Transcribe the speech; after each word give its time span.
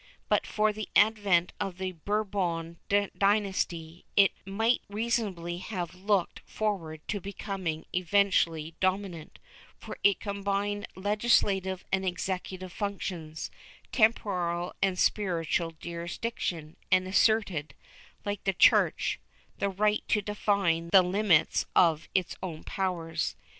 But 0.29 0.47
for 0.47 0.73
the 0.73 0.89
advent 0.95 1.53
of 1.59 1.77
the 1.77 1.91
Bourbon 1.91 2.79
dynasty, 2.89 4.03
it 4.15 4.31
might 4.47 4.81
reasonably 4.89 5.59
have 5.59 5.93
looked 5.93 6.39
forward 6.39 7.07
to 7.09 7.21
becoming 7.21 7.85
eventually 7.93 8.73
dominant, 8.79 9.37
for 9.77 9.99
it 10.03 10.19
combined 10.19 10.87
legislative 10.95 11.85
and 11.91 12.03
executive 12.03 12.73
functions, 12.73 13.51
temporal 13.91 14.73
and 14.81 14.97
spiritual 14.97 15.69
jurisdiction, 15.79 16.77
and 16.91 17.07
asserted, 17.07 17.75
like 18.25 18.43
the 18.43 18.53
Church, 18.53 19.19
the 19.59 19.69
right 19.69 20.03
to 20.07 20.19
define 20.23 20.89
the 20.89 21.03
limits 21.03 21.67
of 21.75 22.09
its 22.15 22.35
own 22.41 22.63
powers. 22.63 23.35